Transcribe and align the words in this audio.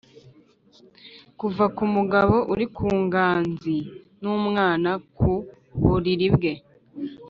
kuva 1.39 1.65
kumugabo 1.75 2.37
uri 2.53 2.65
ku 2.75 2.87
ngazi 3.03 3.77
n'umwana 4.21 4.89
ku 5.17 5.33
buriri 5.83 6.27
bwe. 6.35 6.53